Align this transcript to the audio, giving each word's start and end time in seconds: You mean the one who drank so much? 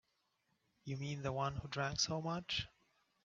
You 0.83 0.97
mean 0.97 1.21
the 1.21 1.31
one 1.31 1.57
who 1.57 1.67
drank 1.67 1.99
so 1.99 2.23
much? 2.23 2.65